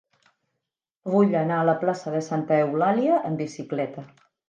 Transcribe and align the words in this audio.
Vull 1.17 1.35
anar 1.43 1.59
a 1.65 1.69
la 1.71 1.77
plaça 1.85 2.17
de 2.17 2.25
Santa 2.31 2.61
Eulàlia 2.65 3.25
amb 3.31 3.45
bicicleta. 3.47 4.13